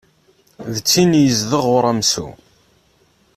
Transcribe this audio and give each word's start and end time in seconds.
D 0.73 0.75
tin 0.89 1.11
yezdeɣ 1.21 1.65
uramsu. 1.75 2.27